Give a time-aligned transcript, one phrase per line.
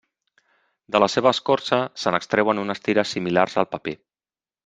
[0.95, 3.95] De la seva escorça se n'extreuen unes tires similars al paper.